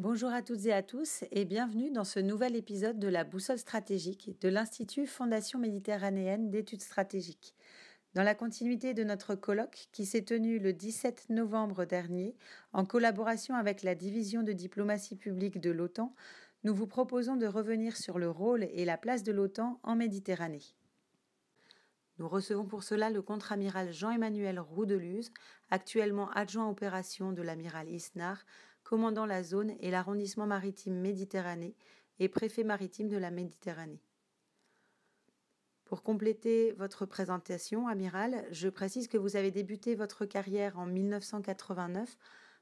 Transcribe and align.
Bonjour 0.00 0.30
à 0.30 0.40
toutes 0.40 0.64
et 0.64 0.72
à 0.72 0.82
tous 0.82 1.24
et 1.30 1.44
bienvenue 1.44 1.90
dans 1.90 2.04
ce 2.04 2.20
nouvel 2.20 2.56
épisode 2.56 2.98
de 2.98 3.06
la 3.06 3.22
boussole 3.22 3.58
stratégique 3.58 4.34
de 4.40 4.48
l'Institut 4.48 5.06
Fondation 5.06 5.58
méditerranéenne 5.58 6.50
d'études 6.50 6.80
stratégiques. 6.80 7.54
Dans 8.14 8.22
la 8.22 8.34
continuité 8.34 8.94
de 8.94 9.04
notre 9.04 9.34
colloque 9.34 9.88
qui 9.92 10.06
s'est 10.06 10.24
tenu 10.24 10.58
le 10.58 10.72
17 10.72 11.26
novembre 11.28 11.84
dernier 11.84 12.34
en 12.72 12.86
collaboration 12.86 13.56
avec 13.56 13.82
la 13.82 13.94
division 13.94 14.42
de 14.42 14.52
diplomatie 14.52 15.16
publique 15.16 15.60
de 15.60 15.70
l'OTAN, 15.70 16.14
nous 16.64 16.74
vous 16.74 16.86
proposons 16.86 17.36
de 17.36 17.46
revenir 17.46 17.94
sur 17.98 18.18
le 18.18 18.30
rôle 18.30 18.64
et 18.72 18.86
la 18.86 18.96
place 18.96 19.22
de 19.22 19.32
l'OTAN 19.32 19.80
en 19.82 19.96
Méditerranée. 19.96 20.64
Nous 22.20 22.28
recevons 22.28 22.64
pour 22.64 22.84
cela 22.84 23.10
le 23.10 23.20
contre-amiral 23.20 23.92
Jean-Emmanuel 23.92 24.60
Roudeluse, 24.60 25.30
actuellement 25.70 26.30
adjoint 26.30 26.68
opération 26.68 27.32
de 27.32 27.40
l'amiral 27.42 27.88
Isnar, 27.88 28.44
commandant 28.90 29.24
la 29.24 29.44
zone 29.44 29.76
et 29.78 29.92
l'arrondissement 29.92 30.48
maritime 30.48 30.96
Méditerranée 30.96 31.76
et 32.18 32.28
préfet 32.28 32.64
maritime 32.64 33.08
de 33.08 33.16
la 33.16 33.30
Méditerranée. 33.30 34.02
Pour 35.84 36.02
compléter 36.02 36.72
votre 36.72 37.06
présentation, 37.06 37.86
amiral, 37.86 38.44
je 38.50 38.68
précise 38.68 39.06
que 39.06 39.16
vous 39.16 39.36
avez 39.36 39.52
débuté 39.52 39.94
votre 39.94 40.24
carrière 40.24 40.76
en 40.76 40.86
1989 40.86 42.18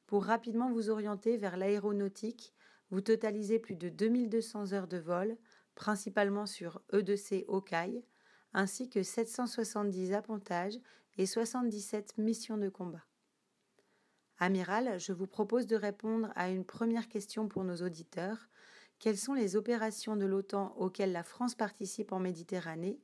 pour 0.06 0.26
rapidement 0.26 0.70
vous 0.70 0.90
orienter 0.90 1.38
vers 1.38 1.56
l'aéronautique. 1.56 2.52
Vous 2.90 3.00
totalisez 3.00 3.58
plus 3.58 3.76
de 3.76 3.88
2200 3.88 4.74
heures 4.74 4.86
de 4.86 4.98
vol, 4.98 5.34
principalement 5.74 6.44
sur 6.44 6.82
E2C 6.92 7.46
Hawkeye, 7.48 8.04
ainsi 8.52 8.90
que 8.90 9.02
770 9.02 10.12
appontages 10.12 10.78
et 11.16 11.24
77 11.24 12.18
missions 12.18 12.58
de 12.58 12.68
combat. 12.68 13.07
Amiral, 14.40 14.98
je 14.98 15.12
vous 15.12 15.26
propose 15.26 15.66
de 15.66 15.76
répondre 15.76 16.30
à 16.36 16.48
une 16.48 16.64
première 16.64 17.08
question 17.08 17.48
pour 17.48 17.64
nos 17.64 17.76
auditeurs. 17.76 18.48
Quelles 18.98 19.16
sont 19.16 19.34
les 19.34 19.56
opérations 19.56 20.16
de 20.16 20.26
l'OTAN 20.26 20.74
auxquelles 20.76 21.12
la 21.12 21.24
France 21.24 21.54
participe 21.54 22.12
en 22.12 22.20
Méditerranée 22.20 23.00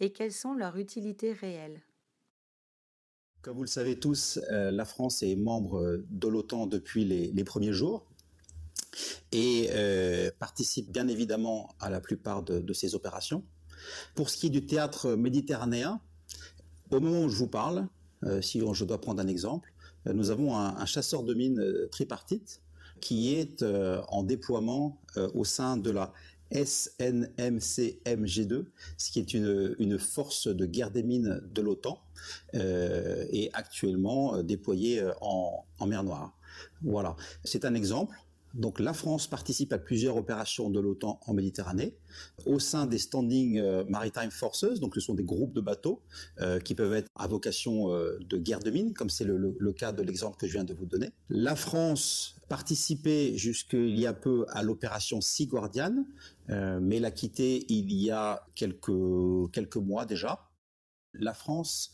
et 0.00 0.12
quelles 0.12 0.32
sont 0.32 0.54
leurs 0.54 0.76
utilités 0.76 1.32
réelles? 1.32 1.82
Comme 3.42 3.56
vous 3.56 3.62
le 3.62 3.68
savez 3.68 3.98
tous, 3.98 4.38
euh, 4.50 4.70
la 4.70 4.84
France 4.84 5.22
est 5.22 5.36
membre 5.36 6.02
de 6.10 6.28
l'OTAN 6.28 6.66
depuis 6.66 7.04
les, 7.04 7.44
premiers 7.44 7.72
jours 7.72 8.06
et 9.32 9.68
euh, 9.72 10.30
participe 10.38 10.90
bien 10.90 11.08
évidemment 11.08 11.74
à 11.80 11.90
la 11.90 12.00
plupart 12.00 12.42
de 12.42 12.72
ces 12.72 12.94
opérations. 12.94 13.44
Pour 14.14 14.30
ce 14.30 14.36
qui 14.36 14.46
est 14.46 14.50
du 14.50 14.66
théâtre 14.66 15.14
méditerranéen, 15.14 16.00
au 16.90 17.00
moment 17.00 17.24
où 17.24 17.28
je 17.28 17.36
vous 17.36 17.48
parle, 17.48 17.88
euh, 18.24 18.40
si 18.40 18.60
je 18.60 18.84
dois 18.84 19.00
prendre 19.00 19.20
un 19.20 19.26
exemple, 19.26 19.73
nous 20.12 20.30
avons 20.30 20.56
un, 20.56 20.86
chasseur 20.86 21.22
de 21.22 21.34
mines 21.34 21.60
euh, 21.60 21.88
tripartite 21.90 22.60
qui 23.00 23.34
est 23.34 23.62
en 24.08 24.22
déploiement 24.22 24.98
au 25.34 25.44
sein 25.44 25.76
de 25.76 25.90
la 25.90 26.12
SNMCMG2, 26.52 28.64
ce 28.96 29.10
qui 29.10 29.18
est 29.18 29.34
une, 29.34 29.98
force 29.98 30.46
de 30.46 30.64
guerre 30.64 30.90
des 30.90 31.02
mines 31.02 31.42
de 31.52 31.60
l'OTAN, 31.60 32.00
et 32.54 33.50
actuellement 33.52 34.42
déployée 34.42 35.06
en 35.20 35.66
mer 35.86 36.02
Noire. 36.02 36.34
Voilà, 36.82 37.14
c'est 37.44 37.66
un 37.66 37.74
exemple. 37.74 38.16
Donc 38.54 38.78
la 38.78 38.92
France 38.92 39.26
participe 39.26 39.72
à 39.72 39.78
plusieurs 39.78 40.16
opérations 40.16 40.70
de 40.70 40.78
l'OTAN 40.78 41.18
en 41.26 41.34
Méditerranée 41.34 41.96
au 42.46 42.60
sein 42.60 42.86
des 42.86 42.98
Standing 42.98 43.58
euh, 43.58 43.84
Maritime 43.88 44.30
Forces. 44.30 44.78
Donc 44.78 44.94
ce 44.94 45.00
sont 45.00 45.14
des 45.14 45.24
groupes 45.24 45.52
de 45.52 45.60
bateaux 45.60 46.02
euh, 46.40 46.60
qui 46.60 46.76
peuvent 46.76 46.94
être 46.94 47.08
à 47.16 47.26
vocation 47.26 47.92
euh, 47.92 48.16
de 48.20 48.38
guerre 48.38 48.60
de 48.60 48.70
mine, 48.70 48.94
comme 48.94 49.10
c'est 49.10 49.24
le, 49.24 49.72
cas 49.72 49.90
de 49.90 50.02
l'exemple 50.02 50.36
que 50.36 50.46
je 50.46 50.52
viens 50.52 50.64
de 50.64 50.72
vous 50.72 50.86
donner. 50.86 51.10
La 51.28 51.56
France 51.56 52.36
participait 52.48 53.36
jusqu'il 53.36 53.98
y 53.98 54.06
a 54.06 54.12
peu 54.12 54.46
à 54.50 54.62
l'opération 54.62 55.20
Sea 55.20 55.46
Guardian, 55.46 56.04
mais 56.48 57.00
l'a 57.00 57.10
quittée 57.10 57.64
il 57.72 57.92
y 57.92 58.10
a 58.12 58.46
quelques 58.54 59.50
quelques 59.52 59.78
mois 59.78 60.04
déjà. 60.06 60.48
La 61.14 61.34
France 61.34 61.92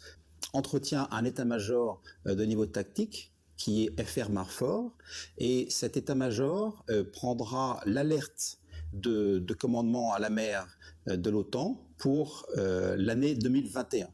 entretient 0.52 1.08
un 1.10 1.24
état-major 1.24 2.02
de 2.26 2.44
niveau 2.44 2.66
tactique 2.66 3.32
qui 3.60 3.84
est 3.84 4.02
FR 4.02 4.30
Marfort, 4.30 4.90
et 5.36 5.66
cet 5.68 5.98
état-major 5.98 6.82
euh, 6.88 7.04
prendra 7.04 7.82
l'alerte 7.84 8.58
de, 8.94 9.44
commandement 9.52 10.14
à 10.14 10.18
la 10.18 10.30
mer 10.30 10.66
euh, 11.08 11.18
de 11.18 11.28
l'OTAN 11.28 11.78
pour 11.98 12.46
euh, 12.56 12.96
l'année 12.96 13.34
2021. 13.34 14.08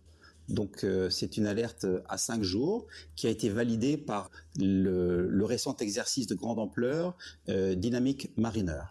Donc 0.48 0.86
c'est 1.10 1.36
une 1.38 1.46
alerte 1.48 1.86
à 2.08 2.18
cinq 2.18 2.44
jours 2.44 2.86
qui 3.16 3.26
a 3.26 3.30
été 3.30 3.48
validée 3.48 3.96
par 3.96 4.30
le, 4.56 5.44
récent 5.44 5.76
exercice 5.78 6.28
de 6.28 6.36
grande 6.36 6.60
ampleur 6.60 7.16
Dynamic 7.48 8.30
Mariner. 8.36 8.82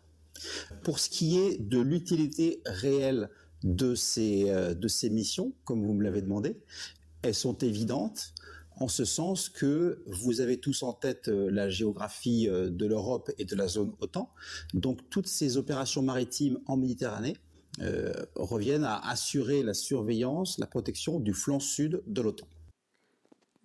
Pour 0.83 0.99
ce 0.99 1.09
qui 1.09 1.39
est 1.39 1.57
de 1.57 1.79
l'utilité 1.79 2.61
réelle 2.66 3.29
de 3.63 3.95
ces, 3.95 4.51
de 4.75 4.87
ces 4.89 5.09
missions, 5.09 5.53
comme 5.63 5.85
vous 5.85 5.93
me 5.93 6.03
l'avez 6.03 6.22
demandé, 6.22 6.57
elles 7.22 7.33
sont 7.33 7.57
évidentes 7.59 8.33
en 8.78 8.88
ce 8.88 9.06
sens 9.06 9.50
que 9.50 10.03
vous 10.08 10.41
avez 10.41 10.58
tous 10.58 10.84
en 10.84 10.94
tête 10.94 11.28
euh, 11.28 11.50
la 11.50 11.69
géographie 11.69 12.47
euh, 12.50 12.69
de 12.69 12.86
l'Europe 12.86 13.31
et 13.38 13.46
de 13.46 13.56
la 13.56 13.68
zone 13.68 13.94
OTAN. 14.00 14.30
Donc 14.74 15.09
toutes 15.09 15.28
ces 15.28 15.58
opérations 15.58 16.02
maritimes 16.02 16.59
en 16.66 16.78
Méditerranée 16.78 17.38
euh, 17.81 18.14
reviennent 18.35 18.84
à 18.84 18.97
assurer 18.97 19.64
la 19.64 19.74
surveillance, 19.74 20.58
la 20.59 20.68
protection 20.68 21.19
du 21.19 21.34
flanc 21.34 21.59
sud 21.59 22.02
de 22.08 22.22
l'OTAN. 22.22 22.47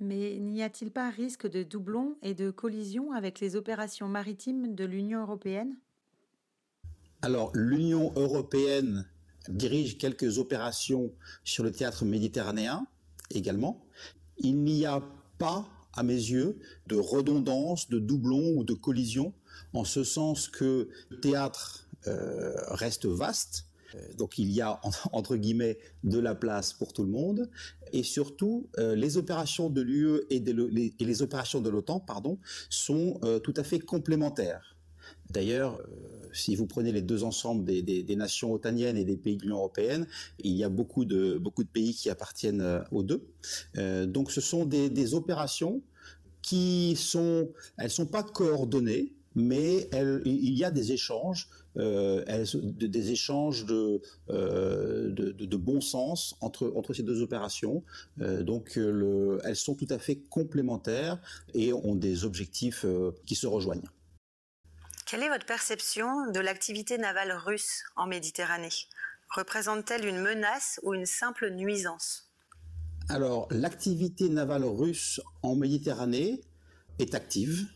Mais 0.00 0.38
n'y 0.38 0.62
a-t-il 0.62 0.91
pas 0.91 1.10
risque 1.10 1.49
de 1.49 1.62
doublons 1.62 2.16
et 2.22 2.34
de 2.34 2.50
collisions 2.50 3.12
avec 3.12 3.41
les 3.41 3.54
opérations 3.54 4.09
maritimes 4.09 4.75
de 4.75 4.84
l'Union 4.84 5.20
européenne? 5.20 5.76
Alors 7.22 7.50
l'Union 7.54 8.12
européenne 8.16 9.06
dirige 9.49 9.99
quelques 9.99 10.38
opérations 10.38 11.12
sur 11.44 11.65
le 11.65 11.72
théâtre 11.72 12.04
méditerranéen 12.04 12.87
également, 13.31 13.84
il 14.40 14.62
n'y 14.62 14.84
a 14.86 15.02
pas, 15.38 15.66
à 15.94 16.02
mes 16.02 16.14
yeux, 16.14 16.58
de 16.86 16.96
redondance, 16.96 17.88
de 17.88 17.98
doublon 17.98 18.54
ou 18.56 18.64
de 18.64 18.74
collision, 18.74 19.32
en 19.72 19.84
ce 19.84 20.04
sens 20.04 20.48
que 20.48 20.88
le 21.10 21.20
théâtre 21.20 21.86
euh, 22.06 22.54
reste 22.68 23.06
vaste, 23.06 23.66
euh, 23.94 23.98
donc 24.16 24.38
il 24.38 24.50
y 24.50 24.60
a 24.60 24.80
entre 25.12 25.36
guillemets 25.36 25.78
de 26.04 26.18
la 26.18 26.34
place 26.34 26.72
pour 26.72 26.92
tout 26.92 27.04
le 27.04 27.10
monde 27.10 27.50
et 27.92 28.02
surtout 28.02 28.68
euh, 28.78 28.94
les 28.94 29.16
opérations 29.16 29.68
de 29.68 29.82
l'UE 29.82 30.22
et, 30.30 30.40
les 30.40 31.22
opérations 31.22 31.60
de 31.60 31.68
l'OTAN 31.68 32.04
sont 32.70 33.20
tout 33.42 33.54
à 33.56 33.64
fait 33.64 33.80
complémentaires. 33.80 34.76
D'ailleurs, 35.30 35.80
euh, 35.80 36.28
si 36.32 36.56
vous 36.56 36.66
prenez 36.66 36.92
les 36.92 37.02
deux 37.02 37.24
ensembles 37.24 37.64
des, 37.64 38.16
nations 38.16 38.52
otaniennes 38.52 38.96
et 38.96 39.04
des 39.04 39.16
pays 39.16 39.36
de 39.36 39.42
l'Union 39.42 39.56
européenne, 39.56 40.06
il 40.41 40.52
y 40.52 40.64
a 40.64 40.68
beaucoup 40.68 41.04
de, 41.04 41.38
beaucoup 41.38 41.64
de 41.64 41.68
pays 41.68 41.94
qui 41.94 42.10
appartiennent 42.10 42.60
euh, 42.60 42.80
aux 42.91 43.02
deux. 43.02 43.22
Euh, 43.78 44.06
donc 44.06 44.30
ce 44.30 44.40
sont 44.40 44.64
des, 44.64 45.14
opérations 45.14 45.82
qui 46.42 46.94
sont, 46.96 47.48
elles 47.78 47.90
sont 47.90 48.06
pas 48.06 48.22
coordonnées, 48.22 49.12
mais 49.34 49.88
il 50.24 50.54
y 50.54 50.64
a 50.64 50.70
des 50.70 50.92
échanges, 50.92 51.48
des 51.76 53.10
échanges 53.10 53.64
de, 53.66 54.00
de, 54.28 55.56
bon 55.56 55.80
sens 55.80 56.36
entre, 56.40 56.72
entre 56.76 56.94
ces 56.94 57.02
deux 57.02 57.22
opérations. 57.22 57.82
donc 58.19 58.76
elles 58.76 59.56
sont 59.56 59.74
tout 59.74 59.86
à 59.90 59.98
fait 59.98 60.16
complémentaires 60.16 61.20
et 61.54 61.72
ont 61.72 61.94
des 61.94 62.24
objectifs 62.24 62.84
qui 63.26 63.34
se 63.34 63.46
rejoignent. 63.46 63.88
Quelle 65.10 65.25
est 65.25 65.28
votre 65.28 65.44
perception 65.44 66.31
de 66.31 66.38
l'activité 66.38 66.97
navale 66.97 67.32
russe 67.32 67.82
en 67.97 68.06
Méditerranée? 68.06 68.69
Représente-t-elle 69.34 70.06
une 70.06 70.20
menace 70.20 70.79
ou 70.84 70.94
une 70.94 71.05
simple 71.05 71.50
nuisance? 71.50 72.31
Alors, 73.08 73.49
l'activité 73.50 74.29
navale 74.29 74.62
russe 74.62 75.20
en 75.43 75.56
Méditerranée 75.56 76.43
est 77.00 77.17
active. 77.17 77.67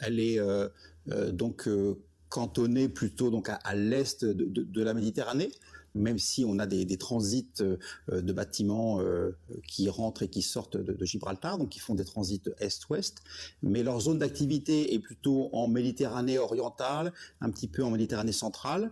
Elle 0.00 0.18
est 0.18 0.40
euh, 0.40 0.68
euh, 1.12 1.30
donc 1.30 1.68
euh, 1.68 2.02
cantonnée 2.28 2.88
plutôt 2.88 3.30
donc 3.30 3.48
à, 3.50 3.74
l'est 3.76 4.24
de, 4.24 4.82
la 4.82 4.94
Méditerranée 4.94 5.52
même 5.94 6.18
si 6.18 6.44
on 6.44 6.58
a 6.58 6.66
des, 6.66 6.96
transits 6.96 7.46
euh, 7.60 7.76
de 8.08 8.32
bâtiments 8.32 9.00
euh, 9.00 9.36
qui 9.66 9.88
rentrent 9.88 10.22
et 10.22 10.28
qui 10.28 10.42
sortent 10.42 10.76
de, 10.76 11.04
Gibraltar, 11.04 11.58
donc 11.58 11.70
qui 11.70 11.78
font 11.78 11.94
des 11.94 12.04
transits 12.04 12.42
est-ouest, 12.58 13.18
mais 13.62 13.82
leur 13.82 14.00
zone 14.00 14.18
d'activité 14.18 14.94
est 14.94 14.98
plutôt 14.98 15.50
en 15.52 15.68
Méditerranée 15.68 16.38
orientale, 16.38 17.12
un 17.40 17.50
petit 17.50 17.68
peu 17.68 17.84
en 17.84 17.90
Méditerranée 17.90 18.32
centrale. 18.32 18.90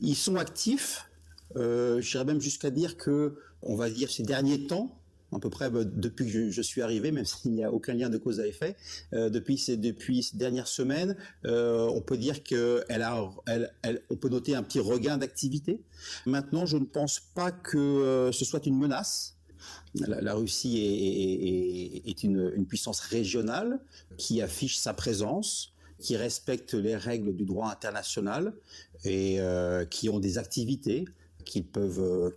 Ils 0.00 0.16
sont 0.16 0.36
actifs, 0.36 1.08
euh, 1.56 2.00
j'irais 2.00 2.24
même 2.24 2.40
jusqu'à 2.40 2.70
dire 2.70 2.96
que, 2.96 3.38
on 3.62 3.76
va 3.76 3.88
dire 3.90 4.10
ces 4.10 4.22
derniers 4.22 4.66
temps, 4.66 4.98
à 5.34 5.40
peu 5.40 5.50
près 5.50 5.70
bah, 5.70 5.84
depuis 5.84 6.24
que 6.26 6.50
je, 6.50 6.62
suis 6.62 6.82
arrivé, 6.82 7.10
même 7.10 7.24
s'il 7.24 7.52
n'y 7.52 7.64
a 7.64 7.72
aucun 7.72 7.94
lien 7.94 8.08
de 8.08 8.18
cause 8.18 8.40
à 8.40 8.46
effet. 8.46 8.76
Euh, 9.12 9.30
depuis 9.30 9.58
ces 9.58 9.76
dernières 10.34 10.68
semaines, 10.68 11.16
euh, 11.44 11.88
on 11.94 12.00
peut 12.00 12.16
dire 12.16 12.42
que 12.42 12.84
a, 12.90 13.30
on 14.10 14.16
peut 14.16 14.28
noter 14.28 14.54
un 14.54 14.62
petit 14.62 14.80
regain 14.80 15.18
d'activité. 15.18 15.80
Maintenant, 16.26 16.66
je 16.66 16.76
ne 16.76 16.84
pense 16.84 17.20
pas 17.20 17.52
que 17.52 17.78
euh, 17.78 18.32
ce 18.32 18.44
soit 18.44 18.66
une 18.66 18.78
menace. 18.78 19.36
La, 19.94 20.34
Russie 20.34 22.02
est, 22.04 22.24
une, 22.24 22.66
puissance 22.66 22.98
régionale 23.00 23.78
qui 24.18 24.42
affiche 24.42 24.76
sa 24.76 24.92
présence. 24.92 25.72
qui 26.00 26.16
respectent 26.16 26.74
les 26.74 26.96
règles 26.96 27.34
du 27.34 27.44
droit 27.44 27.70
international 27.70 28.52
et 29.04 29.38
qui 29.90 30.08
ont 30.10 30.18
des 30.18 30.36
activités 30.36 31.06
qu'ils 31.46 31.64
peuvent 31.64 32.32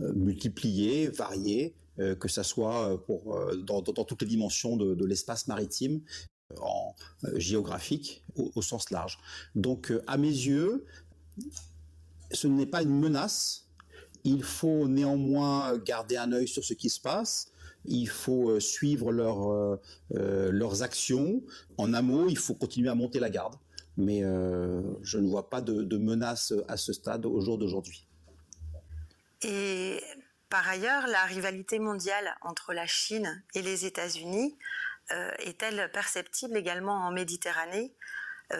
multiplier, 0.00 1.08
varier, 1.08 1.74
que 1.98 2.28
ce 2.28 2.42
soit 2.42 3.04
pour, 3.06 3.38
dans, 3.64 3.82
toutes 3.82 4.22
les 4.22 4.28
dimensions 4.28 4.76
de, 4.76 5.04
l'espace 5.04 5.48
maritime 5.48 6.00
en 6.60 6.94
géographique 7.34 8.24
au, 8.36 8.62
sens 8.62 8.90
large. 8.90 9.18
Donc, 9.54 9.92
à 10.06 10.16
mes 10.16 10.28
yeux, 10.28 10.86
ce 12.30 12.46
n'est 12.46 12.66
pas 12.66 12.82
une 12.82 12.98
menace. 12.98 13.66
Il 14.24 14.42
faut 14.42 14.88
néanmoins 14.88 15.76
garder 15.78 16.16
un 16.16 16.32
œil 16.32 16.48
sur 16.48 16.64
ce 16.64 16.74
qui 16.74 16.90
se 16.90 17.00
passe. 17.00 17.50
Il 17.84 18.08
faut 18.08 18.50
euh, 18.50 18.60
suivre 18.60 19.12
euh, 19.12 19.76
euh, 20.14 20.50
leurs 20.50 20.82
actions. 20.82 21.42
En 21.76 21.94
un 21.94 22.02
mot, 22.02 22.28
il 22.28 22.36
faut 22.38 22.54
continuer 22.54 22.90
à 22.90 22.94
monter 22.94 23.20
la 23.20 23.30
garde. 23.30 23.54
Mais 23.96 24.20
je 25.02 25.18
ne 25.18 25.26
vois 25.26 25.50
pas 25.50 25.60
de, 25.60 25.96
menace 25.96 26.52
à 26.68 26.76
ce 26.76 26.92
stade 26.92 27.26
au 27.26 27.40
jour 27.40 27.58
d'aujourd'hui. 27.58 28.06
Et 29.42 29.98
par 30.50 30.68
ailleurs, 30.68 31.06
la 31.06 31.24
rivalité 31.24 31.78
mondiale 31.78 32.36
entre 32.42 32.72
la 32.72 32.86
Chine 32.86 33.42
et 33.54 33.62
les 33.62 33.86
États-Unis 33.86 34.56
est-elle 35.38 35.90
perceptible 35.92 36.56
également 36.56 37.06
en 37.06 37.10
Méditerranée? 37.12 37.94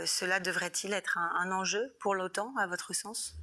Cela 0.07 0.41
devrait-il 0.41 0.95
être 0.95 1.19
un 1.19 1.53
enjeu 1.53 1.95
pour 2.01 2.15
l'OTAN, 2.15 2.55
à 2.57 2.67
votre 2.67 2.95
sens? 2.95 3.37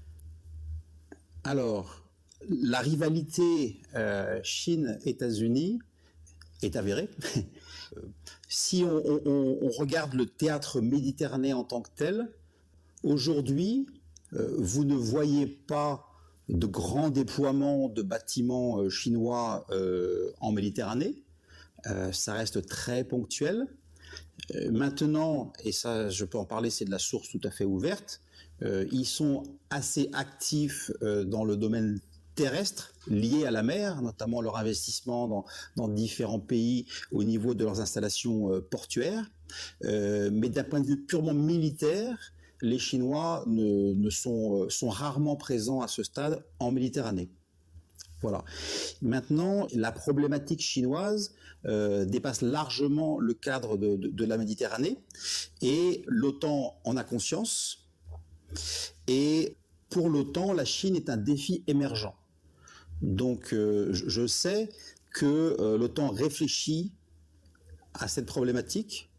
Alors, 1.46 2.02
la 2.50 2.80
rivalité 2.80 3.82
euh, 3.94 4.40
Chine-États-Unis 4.44 5.80
est 6.64 6.76
avérée. 6.76 7.10
si 8.50 8.84
on, 8.84 9.70
regarde 9.78 10.14
le 10.14 10.26
théâtre 10.26 10.82
méditerranéen 10.82 11.58
en 11.58 11.64
tant 11.64 11.82
que 11.82 11.90
tel, 11.96 12.32
aujourd'hui, 13.04 13.88
euh, 14.34 14.56
vous 14.58 14.86
ne 14.86 14.96
voyez 14.96 15.46
pas 15.46 16.05
de 16.50 16.68
grands 16.68 17.10
déploiements 17.10 17.90
de 17.90 18.02
bâtiments 18.02 18.80
euh, 18.80 18.90
chinois 18.90 19.66
en 20.40 20.52
Méditerranée. 20.52 21.24
ça 22.12 22.34
reste 22.34 22.66
très 22.68 23.04
ponctuel. 23.04 23.68
maintenant, 24.72 25.54
et 25.64 25.72
ça 25.72 26.10
je 26.10 26.26
peux 26.26 26.38
en 26.38 26.46
parler, 26.46 26.70
c'est 26.70 26.86
de 26.86 26.92
la 26.92 27.00
source 27.00 27.30
tout 27.30 27.42
à 27.44 27.52
fait 27.52 27.66
ouverte, 27.66 28.22
euh, 28.64 28.86
ils 28.92 29.06
sont 29.06 29.44
assez 29.70 30.10
actifs 30.14 30.92
euh, 31.02 31.24
dans 31.24 31.44
le 31.44 31.58
domaine 31.58 32.00
terrestre 32.36 32.94
lié 33.08 33.46
à 33.46 33.52
la 33.52 33.64
mer, 33.64 34.02
notamment 34.02 34.42
leur 34.42 34.58
investissement 34.58 35.46
dans, 35.76 35.88
différents 35.88 36.40
pays 36.40 36.86
au 37.12 37.24
niveau 37.24 37.54
de 37.54 37.64
leurs 37.64 37.80
installations 37.80 38.52
euh, 38.52 38.62
portuaires. 38.62 39.30
mais 39.84 40.50
d'un 40.50 40.64
point 40.64 40.82
de 40.82 40.88
vue 40.88 41.06
purement 41.06 41.34
militaire, 41.34 42.34
les 42.62 42.80
Chinois 42.80 43.44
ne, 43.48 44.10
sont, 44.10 44.70
sont, 44.70 44.90
rarement 44.90 45.36
présents 45.36 45.82
à 45.82 45.88
ce 45.88 46.04
stade 46.04 46.46
en 46.60 46.72
Méditerranée. 46.72 47.30
Voilà. 48.22 48.44
Maintenant, 49.02 49.68
la 49.74 49.92
problématique 49.92 50.62
chinoise 50.62 51.36
dépasse 51.64 52.42
largement 52.42 53.20
le 53.20 53.34
cadre 53.34 53.78
de, 53.78 54.26
la 54.26 54.38
Méditerranée 54.38 54.98
et 55.62 56.04
l'OTAN 56.08 56.80
en 56.86 56.98
a 56.98 57.04
conscience. 57.04 57.90
Et 59.08 59.58
pour 59.90 60.10
l'OTAN, 60.10 60.54
la 60.54 60.66
Chine 60.66 60.96
est 60.96 61.10
un 61.10 61.18
défi 61.18 61.64
émergent. 61.68 62.16
Donc 63.02 63.54
euh, 63.54 63.94
je 63.94 64.26
sais 64.26 64.70
que 65.14 65.56
euh, 65.60 65.78
l'OTAN 65.78 66.10
réfléchit 66.10 66.92
à 67.94 68.08
cette 68.08 68.26
problématique, 68.26 69.10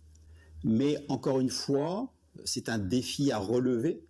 mais 0.65 1.05
encore 1.09 1.41
une 1.41 1.51
fois, 1.51 2.13
c'est 2.45 2.69
un 2.69 2.79
défi 2.79 3.33
à 3.33 3.39
relever, 3.39 4.05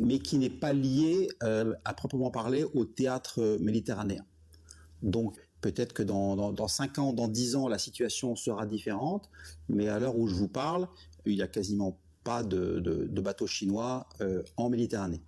mais 0.00 0.18
qui 0.18 0.38
n'est 0.38 0.50
pas 0.50 0.72
lié 0.72 1.28
euh, 1.42 1.74
à 1.84 1.94
proprement 1.94 2.30
parler 2.30 2.64
au 2.74 2.84
théâtre 2.84 3.58
méditerranéen. 3.60 4.24
Donc 5.02 5.36
peut-être 5.60 5.92
que 5.92 6.02
dans, 6.02 6.36
dans, 6.36 6.52
dans, 6.52 6.68
5 6.68 6.98
ans, 6.98 7.12
dans 7.12 7.28
10 7.28 7.56
ans, 7.56 7.68
la 7.68 7.78
situation 7.78 8.36
sera 8.36 8.66
différente, 8.66 9.30
mais 9.68 9.88
à 9.88 9.98
l'heure 9.98 10.16
où 10.16 10.28
je 10.28 10.34
vous 10.34 10.48
parle, 10.48 10.88
il 11.24 11.34
y 11.34 11.42
a 11.42 11.48
quasiment 11.48 11.98
pas 12.24 12.42
de, 12.42 13.08
bateaux 13.20 13.46
chinois 13.46 14.08
euh, 14.20 14.42
en 14.56 14.70
Méditerranée. 14.70 15.20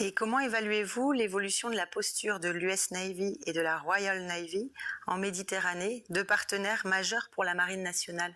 Et 0.00 0.12
comment 0.12 0.40
évaluez-vous 0.40 1.12
l'évolution 1.12 1.70
de 1.70 1.76
la 1.76 1.86
posture 1.86 2.40
de 2.40 2.48
l'US 2.48 2.90
Navy 2.90 3.38
et 3.46 3.52
de 3.52 3.60
la 3.60 3.78
Royal 3.78 4.26
Navy 4.26 4.72
en 5.06 5.18
Méditerranée, 5.18 6.04
deux 6.10 6.24
partenaires 6.24 6.84
majeurs 6.84 7.28
pour 7.30 7.44
la 7.44 7.54
marine 7.54 7.82
nationale? 7.82 8.34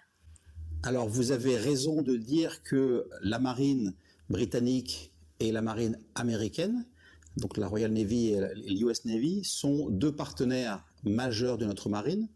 Alors 0.83 1.09
vous 1.09 1.33
avez 1.33 1.57
raison 1.57 2.03
de 2.03 2.17
dire 2.17 2.63
que 2.63 3.09
la 3.23 3.39
marine 3.39 3.95
britannique 4.31 5.13
et 5.41 5.53
la 5.53 5.63
marine 5.63 5.99
américaine, 6.15 6.87
donc 7.37 7.57
la 7.57 7.67
Royal 7.67 7.93
Navy 7.93 8.29
et 8.29 8.41
l'US 8.55 9.05
Navy, 9.05 9.43
sont 9.45 9.89
deux 9.91 10.13
partenaires 10.13 10.85
majeurs 11.05 11.59
de 11.59 11.67
notre 11.67 11.89
marine, 11.89 12.29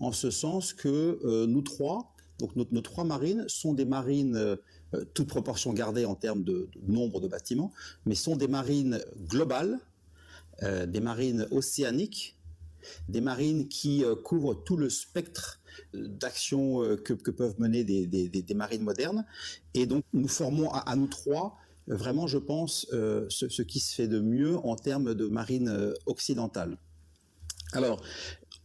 en 0.00 0.12
ce 0.12 0.30
sens 0.30 0.72
que 0.72 1.20
euh, 1.24 1.46
nous 1.46 1.62
trois, 1.62 2.14
donc 2.38 2.54
nos, 2.54 2.80
trois 2.80 3.04
marines 3.04 3.44
sont 3.48 3.74
des 3.74 3.84
marines, 3.84 4.36
euh, 4.36 4.56
euh, 4.94 5.04
toute 5.12 5.28
proportion 5.28 5.72
gardée 5.72 6.04
en 6.04 6.14
termes 6.14 6.44
de, 6.44 6.68
nombre 6.86 7.20
de 7.20 7.26
bâtiments, 7.26 7.72
mais 8.06 8.14
sont 8.14 8.36
des 8.36 8.48
marines 8.48 9.00
globales, 9.28 9.80
euh, 10.62 10.86
des 10.86 11.00
marines 11.00 11.48
océaniques, 11.50 12.36
des 13.08 13.20
marines 13.20 13.68
qui 13.68 14.04
couvrent 14.22 14.54
tout 14.54 14.76
le 14.76 14.88
spectre 14.88 15.57
d'action 15.94 16.96
que, 17.04 17.30
peuvent 17.30 17.58
mener 17.58 17.84
des, 17.84 18.54
marines 18.54 18.82
modernes. 18.82 19.24
Et 19.74 19.86
donc 19.86 20.04
nous 20.12 20.28
formons 20.28 20.70
à, 20.70 20.94
nous 20.96 21.06
trois 21.06 21.56
vraiment, 21.86 22.26
je 22.26 22.38
pense, 22.38 22.86
ce, 22.90 23.62
qui 23.62 23.80
se 23.80 23.94
fait 23.94 24.08
de 24.08 24.20
mieux 24.20 24.56
en 24.58 24.76
termes 24.76 25.14
de 25.14 25.26
marine 25.26 25.94
occidentale. 26.06 26.76
Alors, 27.72 28.02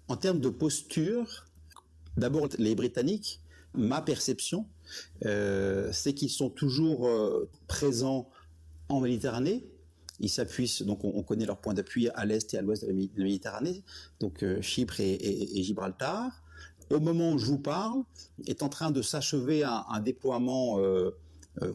en 0.07 0.17
termes 0.17 0.39
de 0.39 0.49
posture, 0.49 1.45
d'abord 2.17 2.47
les 2.57 2.75
Britanniques 2.75 3.41
ma 3.73 4.01
perception, 4.01 4.67
euh, 5.25 5.89
c'est 5.91 6.13
qu'ils 6.13 6.29
sont 6.29 6.49
toujours 6.49 7.07
euh, 7.07 7.49
présents 7.67 8.29
en 8.89 9.01
Méditerranée. 9.01 9.67
Ils 10.19 10.29
s'appuient, 10.29 10.83
donc 10.85 11.03
on, 11.03 11.23
connaît 11.23 11.45
leur 11.45 11.59
point 11.59 11.73
d'appui 11.73 12.07
à 12.09 12.25
l'est 12.25 12.53
et 12.53 12.57
à 12.57 12.61
l'ouest 12.61 12.83
de 12.83 12.87
la 12.87 12.93
Méditerranée, 12.93 13.83
donc 14.19 14.43
euh, 14.43 14.61
Chypre 14.61 14.99
et, 14.99 15.63
Gibraltar. 15.63 16.42
Au 16.89 16.99
moment 16.99 17.31
où 17.31 17.37
je 17.37 17.45
vous 17.45 17.59
parle, 17.59 18.03
est 18.47 18.63
en 18.63 18.69
train 18.69 18.91
de 18.91 19.01
s'achever 19.01 19.63
un, 19.63 19.99
déploiement 19.99 20.79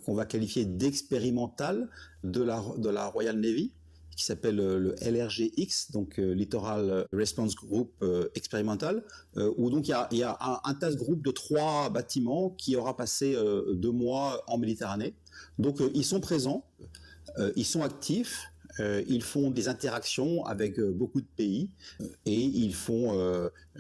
qu'on 0.04 0.14
va 0.14 0.26
qualifier 0.26 0.64
d'expérimental 0.64 1.88
de 2.24 2.42
la, 2.42 3.06
Royal 3.06 3.38
Navy, 3.38 3.72
qui 4.18 4.24
s'appelle 4.24 4.58
euh, 4.58 4.78
le 4.78 4.94
LRGX, 5.00 5.92
donc 5.92 6.18
euh, 6.18 6.32
Littoral 6.32 7.06
Response 7.12 7.54
Group 7.54 7.92
euh, 8.02 8.28
expérimental, 8.34 9.04
où 9.56 9.70
donc 9.70 9.86
il 9.86 10.18
y 10.18 10.22
a, 10.24 10.36
un, 10.40 10.60
un, 10.64 10.74
task 10.74 10.98
group 10.98 11.22
de 11.22 11.30
trois 11.30 11.88
bâtiments 11.88 12.50
qui 12.50 12.74
aura 12.74 12.96
passé 12.96 13.36
deux 13.72 13.92
mois 13.92 14.42
en 14.48 14.58
Méditerranée. 14.58 15.14
Donc 15.58 15.80
ils 15.94 16.04
sont 16.04 16.20
présents, 16.20 16.64
ils 17.54 17.64
sont 17.64 17.82
actifs, 17.82 18.50
ils 18.80 19.22
font 19.22 19.52
des 19.52 19.68
interactions 19.68 20.44
avec 20.44 20.80
beaucoup 20.80 21.20
de 21.20 21.28
pays 21.36 21.70
et 22.26 22.34
ils 22.34 22.74
font, 22.74 23.16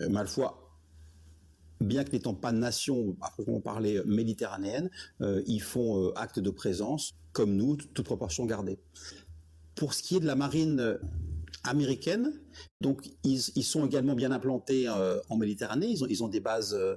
mal 0.08 0.28
foi, 0.28 0.67
bien 1.80 2.04
que 2.04 2.12
n'étant 2.12 2.34
pas 2.34 2.52
nation 2.52 3.16
à 3.20 3.30
proprement 3.30 3.60
parler 3.60 4.00
méditerranéenne, 4.04 4.90
ils 5.20 5.62
font 5.62 6.12
acte 6.14 6.38
de 6.40 6.50
présence 6.50 7.14
comme 7.38 7.54
nous, 7.54 7.76
toute 7.76 8.04
proportion 8.04 8.46
gardée. 8.46 8.80
Pour 9.76 9.94
ce 9.94 10.02
qui 10.02 10.16
est 10.16 10.20
de 10.20 10.26
la 10.26 10.34
marine 10.34 10.80
euh, 10.80 10.98
américaine, 11.62 12.32
donc 12.80 13.08
ils, 13.22 13.38
sont 13.38 13.86
également 13.86 14.14
bien 14.14 14.32
implantés 14.32 14.88
euh, 14.88 15.20
en 15.28 15.36
Méditerranée. 15.36 15.86
Ils 15.86 16.24
ont, 16.24 16.28
des 16.28 16.40
bases, 16.40 16.74
euh, 16.74 16.96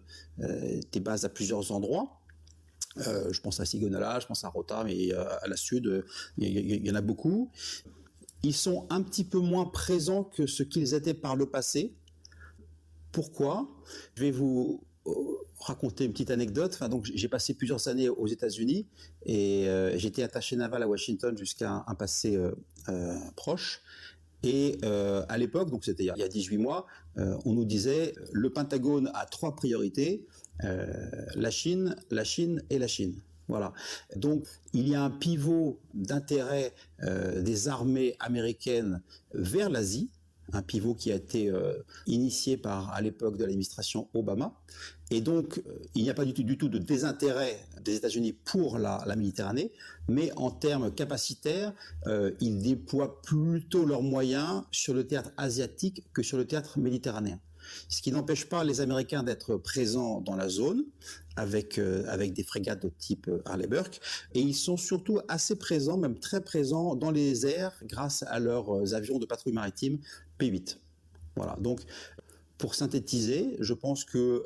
des 0.92 1.00
bases 1.00 1.26
à 1.26 1.30
plusieurs 1.30 1.72
endroits. 1.72 2.22
je 2.98 3.40
pense 3.40 3.60
à 3.60 3.66
Sigonala, 3.66 4.20
je 4.20 4.26
pense 4.26 4.44
à 4.44 4.50
Rota, 4.50 4.84
mais 4.84 5.12
à 5.14 5.48
la 5.48 5.56
sud, 5.56 6.04
il 6.40 6.88
y, 6.88 6.92
en 6.92 6.96
a 6.96 7.02
beaucoup. 7.02 7.52
Ils 8.42 8.56
sont 8.56 8.88
un 8.90 9.04
petit 9.04 9.24
peu 9.24 9.38
moins 9.38 9.66
présents 9.66 10.24
que 10.24 10.48
ce 10.48 10.64
qu'ils 10.64 10.96
étaient 10.96 11.14
par 11.14 11.36
le 11.36 11.46
passé. 11.46 11.94
Pourquoi 13.12 13.70
Je 14.16 14.22
vais 14.24 14.32
vous 14.32 14.84
raconter 15.60 16.06
une 16.06 16.12
petite 16.12 16.32
anecdote. 16.32 16.72
Enfin, 16.74 16.90
donc, 16.90 17.10
j'ai 17.14 17.28
passé 17.28 17.54
plusieurs 17.54 17.88
années 17.88 18.10
aux 18.10 18.28
États-Unis 18.28 18.88
et 19.26 19.68
j'étais 19.96 20.24
attaché 20.24 20.56
naval 20.56 20.84
à 20.84 20.88
Washington 20.88 21.38
jusqu'à 21.38 21.84
un, 21.88 21.96
passé 21.96 22.40
euh, 22.90 23.16
proche. 23.36 23.82
Et 24.44 24.80
euh, 24.84 25.24
à 25.30 25.38
l'époque, 25.38 25.70
donc 25.70 25.86
c'était 25.86 26.04
il 26.04 26.18
y 26.18 26.24
a 26.24 26.28
18 26.28 26.58
mois, 26.58 26.88
euh, 27.20 27.38
on 27.46 27.54
nous 27.54 27.66
disait 27.66 28.16
le 28.32 28.50
Pentagone 28.50 29.12
a 29.14 29.26
trois 29.28 29.56
priorités 29.56 30.26
la 30.64 31.50
Chine, 31.50 31.96
la 32.12 32.24
Chine 32.24 32.62
et 32.70 32.78
la 32.78 32.88
Chine. 32.88 33.16
Voilà. 33.48 33.74
Donc 34.16 34.46
il 34.74 34.88
y 34.88 34.94
a 34.94 35.04
un 35.04 35.10
pivot 35.10 35.80
d'intérêt 35.96 36.74
des 37.02 37.68
armées 37.68 38.16
américaines 38.20 39.02
vers 39.34 39.72
l'Asie. 39.72 40.12
Un 40.54 40.62
pivot 40.62 40.96
qui 40.96 41.12
a 41.12 41.16
été 41.16 41.50
euh, 41.50 41.74
initié 42.08 42.58
par 42.58 42.94
à 42.94 43.02
l'époque 43.02 43.38
de 43.38 43.44
l'administration 43.44 44.10
Obama. 44.14 44.54
Et 45.10 45.22
donc, 45.22 45.60
euh, 45.60 45.80
il 45.96 46.04
n'y 46.04 46.10
a 46.10 46.14
pas 46.14 46.26
du 46.26 46.34
tout, 46.34 46.44
du 46.44 46.58
tout 46.58 46.70
de 46.70 46.78
désintérêt 46.78 47.60
des 47.84 47.96
États-Unis 47.96 48.34
pour 48.34 48.78
la, 48.78 49.04
Méditerranée, 49.16 49.72
mais 50.08 50.32
en 50.36 50.52
termes 50.52 50.94
capacitaires, 50.94 51.74
euh, 52.08 52.32
ils 52.40 52.62
déploient 52.62 53.22
plutôt 53.22 53.86
leurs 53.86 54.04
moyens 54.04 54.64
sur 54.72 54.94
le 54.94 55.06
théâtre 55.06 55.32
asiatique 55.38 56.04
que 56.14 56.24
sur 56.24 56.38
le 56.38 56.46
théâtre 56.46 56.80
méditerranéen. 56.80 57.40
Ce 57.90 58.02
qui 58.02 58.12
n'empêche 58.12 58.46
pas 58.50 58.64
les 58.64 58.82
Américains 58.82 59.22
d'être 59.22 59.56
présents 59.56 60.20
dans 60.20 60.36
la 60.36 60.50
zone 60.50 60.84
avec, 61.36 61.78
avec 61.78 62.34
des 62.34 62.44
frégates 62.44 62.84
de 62.84 62.90
type 62.90 63.30
Harley 63.46 63.68
Burke, 63.68 64.02
et 64.34 64.42
ils 64.42 64.56
sont 64.56 64.78
surtout 64.78 65.20
assez 65.28 65.56
présents, 65.56 65.98
même 65.98 66.20
très 66.20 66.42
présents 66.42 66.96
dans 66.96 67.12
les 67.12 67.46
airs 67.46 67.76
grâce 67.84 68.24
à 68.24 68.40
leurs 68.40 68.94
avions 68.96 69.20
de 69.20 69.26
patrouille 69.26 69.54
maritime 69.54 70.00
P-8. 70.42 70.78
Voilà, 71.36 71.56
donc 71.62 71.82
pour 72.58 72.76
synthétiser, 72.76 73.56
je 73.60 73.74
pense 73.74 74.04
que 74.04 74.44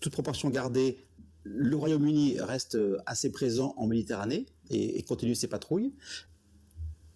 toute 0.00 0.12
proportion 0.12 0.50
gardée, 0.50 0.98
le 1.44 1.74
Royaume-Uni 1.74 2.38
reste 2.40 2.78
assez 3.06 3.32
présent 3.32 3.74
en 3.78 3.86
Méditerranée 3.86 4.44
et, 4.68 5.02
continue 5.02 5.34
ses 5.34 5.48
patrouilles, 5.48 5.92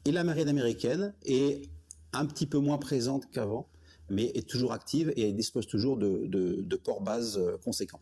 et 0.06 0.12
la 0.12 0.24
marine 0.24 0.48
américaine 0.48 1.14
est 1.24 1.68
un 2.12 2.24
petit 2.26 2.46
peu 2.46 2.58
moins 2.58 2.78
présente 2.78 3.30
qu'avant 3.30 3.68
mais 4.10 4.30
est 4.34 4.48
toujours 4.48 4.72
active 4.72 5.12
et 5.16 5.32
dispose 5.32 5.66
toujours 5.66 5.96
de, 5.96 6.76
ports-bases 6.84 7.38
euh, 7.38 7.56
conséquents. 7.64 8.00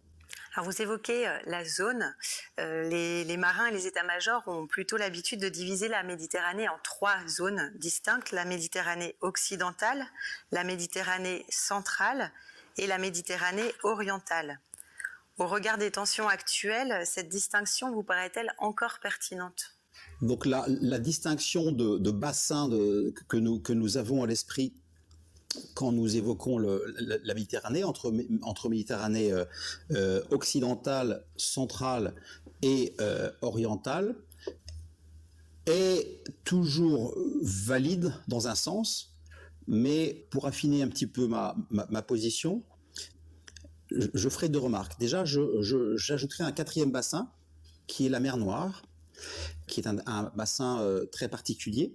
Vous 0.61 0.82
évoquez 0.82 1.26
euh, 1.26 1.38
la 1.47 1.64
zone. 1.64 2.14
Euh, 2.61 2.88
les, 2.88 3.37
marins 3.38 3.66
et 3.66 3.73
les 3.73 3.87
états-majors 3.87 4.47
ont 4.47 4.66
plutôt 4.66 4.99
l'habitude 4.99 5.40
de 5.40 5.49
diviser 5.49 5.88
la 5.88 6.02
Méditerranée 6.02 6.68
en 6.68 6.78
trois 6.85 7.16
zones 7.26 7.73
distinctes 7.76 8.32
la 8.32 8.44
Méditerranée 8.44 9.16
occidentale, 9.21 10.04
la 10.50 10.64
Méditerranée 10.64 11.47
centrale 11.49 12.30
et 12.76 12.87
la 12.87 12.99
Méditerranée 12.99 13.73
orientale. 13.82 14.61
Au 15.38 15.47
regard 15.47 15.78
des 15.78 15.90
tensions 15.90 16.28
actuelles, 16.28 17.06
cette 17.06 17.30
distinction 17.30 17.90
vous 17.90 18.02
paraît-elle 18.02 18.52
encore 18.59 18.99
pertinente? 19.00 19.75
Donc 20.21 20.44
la, 20.47 20.66
distinction 20.99 21.73
de, 21.73 22.11
bassin 22.11 22.68
que, 23.28 23.37
nous, 23.38 23.59
que 23.61 23.73
nous 23.73 23.97
avons 23.97 24.23
à 24.23 24.26
l'esprit 24.26 24.75
quand 25.75 25.92
nous 25.92 26.16
évoquons 26.16 26.59
la, 26.59 27.35
Méditerranée, 27.35 27.85
entre, 27.85 28.68
Méditerranée 28.68 29.32
euh, 29.32 29.44
euh, 29.92 30.23
occidentale, 30.30 31.25
centrale 31.37 32.14
et 32.62 32.94
euh, 33.00 33.30
orientale, 33.42 34.16
est 35.66 36.25
toujours 36.44 37.16
valide 37.42 38.12
dans 38.28 38.49
un 38.49 38.54
sens, 38.54 39.14
mais 39.68 40.26
pour 40.30 40.47
affiner 40.47 40.82
un 40.82 40.88
petit 40.88 41.06
peu 41.06 41.28
ma, 41.28 41.54
position, 42.02 42.62
je, 43.90 44.28
ferai 44.28 44.49
deux 44.49 44.59
remarques. 44.59 44.99
Déjà, 44.99 45.25
j'ajouterai 45.25 46.44
un 46.44 46.52
quatrième 46.52 46.90
bassin, 46.90 47.30
qui 47.87 48.06
est 48.06 48.09
la 48.09 48.21
mer 48.21 48.38
Noire, 48.38 48.82
qui 49.68 49.80
est 49.80 49.87
un 49.87 50.32
bassin 50.35 50.85
très 51.12 51.28
particulier, 51.28 51.94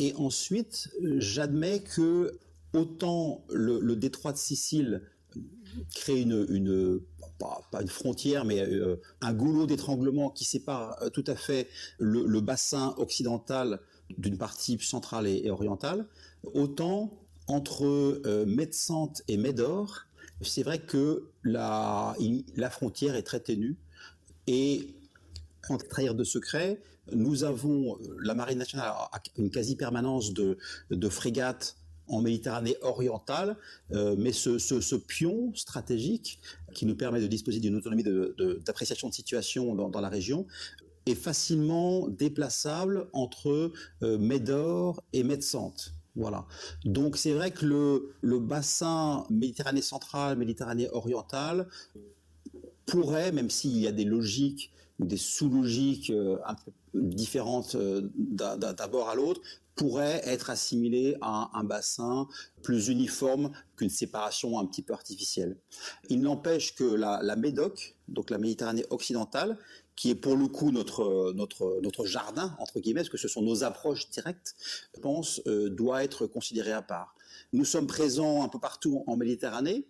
et 0.00 0.14
ensuite, 0.14 0.88
j'admets 1.18 1.80
que 1.80 2.38
autant 2.72 3.44
le, 3.50 3.94
détroit 3.96 4.32
de 4.32 4.38
Sicile 4.38 5.02
crée 5.94 6.22
une, 6.22 7.02
pas, 7.38 7.60
une 7.82 7.88
frontière, 7.88 8.46
mais 8.46 8.60
euh, 8.60 8.98
un 9.20 9.34
goulot 9.34 9.66
d'étranglement 9.66 10.30
qui 10.30 10.46
sépare 10.46 10.96
euh, 11.02 11.10
tout 11.10 11.24
à 11.26 11.36
fait 11.36 11.68
le, 11.98 12.40
bassin 12.40 12.94
occidental 12.96 13.80
d'une 14.16 14.38
partie 14.38 14.78
centrale 14.78 15.26
et, 15.26 15.50
orientale, 15.50 16.06
autant 16.54 17.10
entre 17.46 17.84
euh, 17.84 18.46
Medsante 18.46 19.20
et 19.28 19.36
Médor, 19.36 20.06
c'est 20.40 20.62
vrai 20.62 20.78
que 20.78 21.28
la, 21.44 22.16
la 22.56 22.70
frontière 22.70 23.16
est 23.16 23.22
très 23.22 23.40
ténue 23.40 23.76
et 24.46 24.94
en 25.68 25.76
trahir 25.76 26.14
de 26.14 26.24
secret, 26.24 26.80
nous 27.12 27.44
avons, 27.44 27.96
euh, 27.96 28.16
la 28.22 28.34
Marine 28.34 28.58
nationale 28.58 28.88
a 28.88 29.22
une 29.36 29.50
quasi-permanence 29.50 30.32
de, 30.32 30.56
frégates 31.08 31.76
en 32.08 32.20
Méditerranée 32.20 32.76
orientale, 32.82 33.56
euh, 33.92 34.16
mais 34.18 34.32
ce, 34.32 34.96
pion 34.96 35.52
stratégique 35.54 36.40
qui 36.74 36.86
nous 36.86 36.96
permet 36.96 37.20
de 37.20 37.26
disposer 37.26 37.60
d'une 37.60 37.76
autonomie 37.76 38.04
d'appréciation 38.04 39.08
de, 39.08 39.14
situation 39.14 39.74
dans, 39.74 40.00
la 40.00 40.08
région 40.08 40.46
est 41.06 41.14
facilement 41.14 42.08
déplaçable 42.08 43.08
entre 43.12 43.72
euh, 44.02 44.18
Médor 44.18 45.02
et 45.12 45.22
Médsante. 45.22 45.94
Voilà. 46.16 46.46
Donc 46.84 47.16
c'est 47.16 47.32
vrai 47.32 47.52
que 47.52 47.64
le 48.20 48.38
bassin 48.40 49.24
Méditerranée 49.30 49.82
centrale, 49.82 50.36
Méditerranée 50.36 50.88
orientale 50.90 51.68
pourrait, 52.86 53.30
même 53.30 53.48
s'il 53.48 53.78
y 53.78 53.86
a 53.86 53.92
des 53.92 54.04
logiques 54.04 54.72
des 55.04 55.16
sous-logiques 55.16 56.10
euh, 56.10 56.36
différentes 56.94 57.74
euh, 57.74 58.08
d'abord 58.14 59.08
à 59.08 59.14
l'autre, 59.14 59.40
pourraient 59.74 60.20
être 60.24 60.50
assimilées 60.50 61.16
à 61.22 61.50
un 61.54 61.64
bassin 61.64 62.28
plus 62.62 62.88
uniforme 62.88 63.50
qu'une 63.76 63.88
séparation 63.88 64.58
un 64.58 64.66
petit 64.66 64.82
peu 64.82 64.92
artificielle. 64.92 65.56
Il 66.10 66.20
n'empêche 66.20 66.74
que 66.74 66.84
la, 66.84 67.36
Médoc, 67.36 67.96
donc 68.08 68.28
la 68.30 68.36
Méditerranée 68.36 68.84
occidentale, 68.90 69.56
qui 69.96 70.10
est 70.10 70.14
pour 70.14 70.36
le 70.36 70.48
coup 70.48 70.70
notre, 70.70 71.32
notre, 71.34 71.80
notre 71.82 72.04
jardin, 72.04 72.54
entre 72.58 72.80
guillemets, 72.80 73.00
parce 73.00 73.08
que 73.08 73.16
ce 73.16 73.28
sont 73.28 73.42
nos 73.42 73.64
approches 73.64 74.10
directes, 74.10 74.54
pense, 75.00 75.40
euh, 75.46 75.70
doit 75.70 76.04
être 76.04 76.26
considérée 76.26 76.72
à 76.72 76.82
part. 76.82 77.14
Nous 77.54 77.64
sommes 77.64 77.86
présents 77.86 78.44
un 78.44 78.48
peu 78.48 78.58
partout 78.58 79.02
en 79.06 79.16
Méditerranée, 79.16 79.86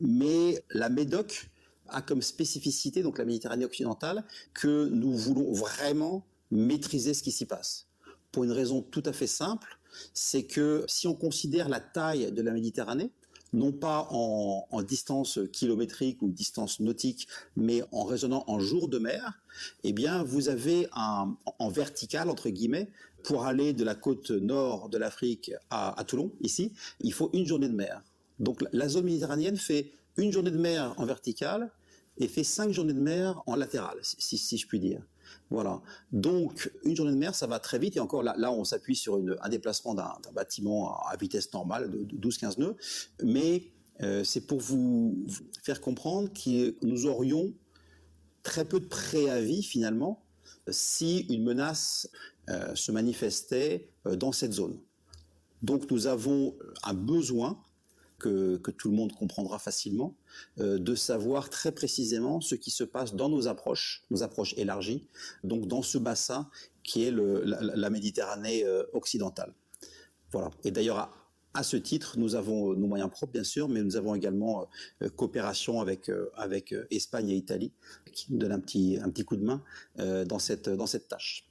mais 0.00 0.64
la 0.70 0.88
Médoc 0.88 1.48
a 1.90 2.02
comme 2.02 2.22
spécificité, 2.22 3.02
donc 3.02 3.18
la 3.18 3.24
Méditerranée 3.24 3.64
occidentale, 3.64 4.24
que 4.54 4.88
nous 4.88 5.16
voulons 5.16 5.52
vraiment 5.52 6.24
maîtriser 6.50 7.14
ce 7.14 7.22
qui 7.22 7.32
s'y 7.32 7.46
passe. 7.46 7.86
Pour 8.32 8.44
une 8.44 8.52
raison 8.52 8.82
tout 8.82 9.02
à 9.06 9.12
fait 9.12 9.26
simple, 9.26 9.78
c'est 10.14 10.44
que 10.44 10.84
si 10.86 11.06
on 11.06 11.14
considère 11.14 11.68
la 11.68 11.80
taille 11.80 12.32
de 12.32 12.42
la 12.42 12.52
Méditerranée, 12.52 13.10
non 13.52 13.72
pas 13.72 14.06
en, 14.10 14.82
distance 14.82 15.38
kilométrique 15.52 16.22
ou 16.22 16.28
distance 16.28 16.80
nautique, 16.80 17.28
mais 17.56 17.82
en 17.92 18.04
raisonnant 18.04 18.44
en 18.46 18.58
jour 18.58 18.88
de 18.88 18.98
mer, 18.98 19.40
eh 19.84 19.92
bien, 19.92 20.22
vous 20.22 20.48
avez 20.48 20.86
un, 20.92 21.34
en 21.58 21.68
vertical, 21.68 22.28
entre 22.28 22.50
guillemets, 22.50 22.90
pour 23.24 23.46
aller 23.46 23.72
de 23.72 23.84
la 23.84 23.94
côte 23.94 24.30
nord 24.30 24.88
de 24.88 24.98
l'Afrique 24.98 25.50
à, 25.70 25.98
à 25.98 26.04
Toulon, 26.04 26.32
ici, 26.40 26.72
il 27.00 27.12
faut 27.12 27.30
une 27.32 27.46
journée 27.46 27.68
de 27.68 27.74
mer. 27.74 28.02
Donc 28.38 28.64
la 28.72 28.88
zone 28.88 29.04
méditerranéenne 29.04 29.56
fait 29.56 29.92
une 30.16 30.32
journée 30.32 30.50
de 30.50 30.58
mer 30.58 30.94
en 30.96 31.06
verticale 31.06 31.70
et 32.18 32.28
fait 32.28 32.44
cinq 32.44 32.72
journées 32.72 32.92
de 32.92 33.00
mer 33.00 33.42
en 33.46 33.54
latéral, 33.54 33.98
si, 34.02 34.58
je 34.58 34.66
puis 34.66 34.80
dire. 34.80 35.02
Voilà. 35.50 35.80
Donc, 36.12 36.70
une 36.84 36.96
journée 36.96 37.12
de 37.12 37.18
mer, 37.18 37.34
ça 37.34 37.46
va 37.46 37.58
très 37.58 37.78
vite. 37.78 37.96
Et 37.96 38.00
encore, 38.00 38.22
là, 38.22 38.34
là 38.36 38.52
on 38.52 38.64
s'appuie 38.64 38.96
sur 38.96 39.20
un 39.40 39.48
déplacement 39.48 39.94
d'un 39.94 40.18
bâtiment 40.34 40.98
à, 41.02 41.16
vitesse 41.16 41.52
normale 41.52 41.90
de, 41.90 42.16
12-15 42.16 42.58
nœuds. 42.58 42.76
Mais 43.22 43.70
euh, 44.02 44.24
c'est 44.24 44.42
pour 44.42 44.60
vous 44.60 45.26
faire 45.62 45.80
comprendre 45.80 46.28
que 46.32 46.74
nous 46.84 47.06
aurions 47.06 47.52
très 48.42 48.64
peu 48.64 48.80
de 48.80 48.86
préavis, 48.86 49.62
finalement, 49.62 50.22
si 50.70 51.20
une 51.30 51.44
menace 51.44 52.08
euh, 52.50 52.74
se 52.74 52.92
manifestait 52.92 53.90
euh, 54.06 54.16
dans 54.16 54.32
cette 54.32 54.52
zone. 54.52 54.78
Donc, 55.62 55.90
nous 55.90 56.06
avons 56.06 56.56
un 56.84 56.94
besoin 56.94 57.60
que, 58.18 58.56
tout 58.70 58.90
le 58.90 58.96
monde 58.96 59.12
comprendra 59.12 59.58
facilement, 59.58 60.14
euh, 60.58 60.78
de 60.78 60.94
savoir 60.94 61.50
très 61.50 61.72
précisément 61.72 62.40
ce 62.40 62.54
qui 62.54 62.70
se 62.70 62.84
passe 62.84 63.14
dans 63.14 63.28
nos 63.28 63.48
approches, 63.48 64.04
nos 64.10 64.22
approches 64.22 64.54
élargies, 64.56 65.06
donc 65.44 65.66
dans 65.66 65.82
ce 65.82 65.98
bassin 65.98 66.48
qui 66.82 67.04
est 67.04 67.10
la, 67.12 67.90
Méditerranée 67.90 68.64
euh, 68.64 68.84
occidentale. 68.92 69.54
Voilà. 70.32 70.50
Et 70.64 70.70
d'ailleurs, 70.70 71.10
à, 71.54 71.62
ce 71.62 71.76
titre, 71.76 72.18
nous 72.18 72.34
avons 72.34 72.74
nos 72.74 72.86
moyens 72.86 73.10
propres, 73.10 73.32
bien 73.32 73.44
sûr, 73.44 73.68
mais 73.68 73.82
nous 73.82 73.96
avons 73.96 74.14
également 74.14 74.68
euh, 75.02 75.08
coopération 75.08 75.80
avec, 75.80 76.10
avec 76.34 76.74
Espagne 76.90 77.30
et 77.30 77.36
Italie, 77.36 77.72
qui 78.12 78.32
nous 78.32 78.38
donnent 78.38 78.52
un 78.52 78.60
petit, 78.60 78.98
un 79.02 79.10
petit 79.10 79.24
coup 79.24 79.36
de 79.36 79.44
main 79.44 79.62
dans, 79.96 80.38
cette, 80.38 80.68
dans 80.68 80.86
cette 80.86 81.08
tâche. 81.08 81.47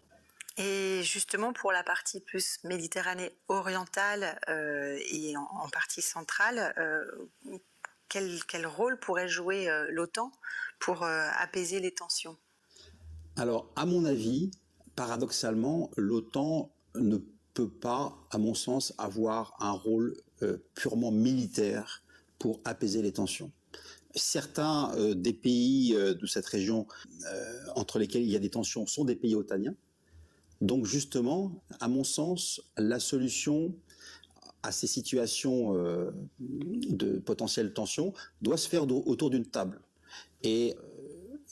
Et 0.57 1.03
justement, 1.03 1.53
pour 1.53 1.71
la 1.71 1.83
partie 1.83 2.19
plus 2.19 2.59
Méditerranée 2.63 3.31
orientale 3.47 4.39
euh, 4.49 4.97
et 5.11 5.37
en, 5.37 5.69
partie 5.71 6.01
centrale, 6.01 6.73
euh, 6.79 7.59
quel, 8.09 8.65
rôle 8.65 8.99
pourrait 8.99 9.27
jouer 9.27 9.69
euh, 9.69 9.85
l'OTAN 9.91 10.31
pour 10.79 11.03
apaiser 11.03 11.79
les 11.79 11.91
tensions? 11.91 12.37
Alors, 13.35 13.71
à 13.75 13.85
mon 13.85 14.05
avis, 14.05 14.49
paradoxalement, 14.95 15.91
l'OTAN 15.95 16.71
ne 16.95 17.17
peut 17.53 17.69
pas, 17.69 18.17
à 18.31 18.39
mon 18.39 18.55
sens, 18.55 18.93
avoir 18.97 19.55
un 19.59 19.71
rôle 19.71 20.15
purement 20.75 21.11
militaire 21.11 22.03
pour 22.39 22.59
apaiser 22.65 23.01
les 23.01 23.13
tensions 23.13 23.51
certains 24.15 24.95
des 25.15 25.33
pays 25.33 25.93
de 25.93 26.25
cette 26.25 26.47
région 26.47 26.87
entre 27.75 27.99
lesquels 27.99 28.23
il 28.23 28.29
y 28.29 28.35
a 28.35 28.39
des 28.39 28.49
tensions 28.49 28.87
sont 28.87 29.05
des 29.05 29.15
pays 29.15 29.35
otaniens. 29.35 29.75
Donc 30.61 30.85
justement, 30.85 31.63
à 31.79 31.87
mon 31.87 32.03
sens, 32.03 32.61
la 32.77 32.99
solution 32.99 33.73
à 34.63 34.71
ces 34.71 34.87
situations 34.87 35.73
de 36.39 37.19
potentielle 37.19 37.73
tension 37.73 38.13
doit 38.41 38.57
se 38.57 38.67
faire 38.67 38.91
autour 38.91 39.29
d'une 39.29 39.45
table. 39.45 39.79
Et 40.43 40.75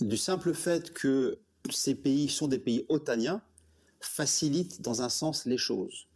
du 0.02 0.18
simple 0.18 0.54
fait 0.54 0.92
que 0.92 1.38
ces 1.70 1.96
pays 1.96 2.30
sont 2.30 2.48
des 2.48 2.60
pays 2.60 2.84
otaniens 2.90 3.42
facilite 4.00 4.82
dans 4.82 5.02
un 5.02 5.10
sens 5.10 5.46
les 5.46 5.58
choses 5.58 6.08